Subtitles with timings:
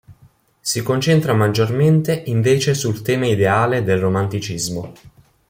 [0.61, 4.93] Si concentra maggiormente invece sul tema ideale del romanticismo.